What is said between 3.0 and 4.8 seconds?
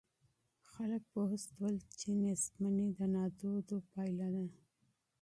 نادودو پایله ده.